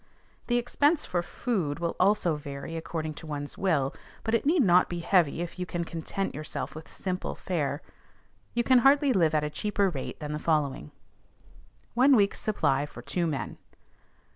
The 0.47 0.57
expense 0.57 1.05
for 1.05 1.21
food 1.21 1.77
will 1.77 1.95
also 1.99 2.35
vary 2.35 2.75
according 2.75 3.13
to 3.21 3.27
one's 3.27 3.55
will; 3.55 3.93
but 4.23 4.33
it 4.33 4.47
need 4.47 4.63
not 4.63 4.89
be 4.89 5.01
heavy 5.01 5.41
if 5.43 5.59
you 5.59 5.67
can 5.67 5.83
content 5.83 6.33
yourself 6.33 6.73
with 6.73 6.91
simple 6.91 7.35
fare. 7.35 7.83
You 8.55 8.63
can 8.63 8.79
hardly 8.79 9.13
live 9.13 9.35
at 9.35 9.43
a 9.43 9.49
cheaper 9.51 9.91
rate 9.91 10.19
than 10.19 10.31
the 10.33 10.39
following: 10.39 10.89
ONE 11.93 12.15
WEEK'S 12.15 12.39
SUPPLY 12.39 12.87
FOR 12.87 13.03
TWO 13.03 13.27
MEN. 13.27 13.57